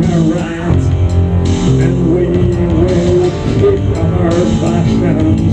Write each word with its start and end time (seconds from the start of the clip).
right 0.00 0.82
And 1.82 2.14
we 2.14 2.26
will 2.26 3.30
keep 3.60 3.96
our 3.96 4.30
passions 4.60 5.52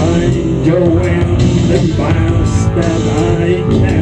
I'm 0.00 0.64
going 0.64 1.38
the 1.68 1.94
best 1.96 2.74
that 2.74 3.02
I 3.18 3.62
can 3.70 4.01